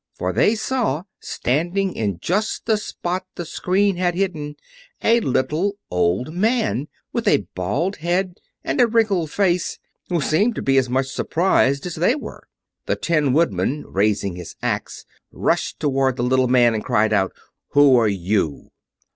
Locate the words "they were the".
11.93-12.95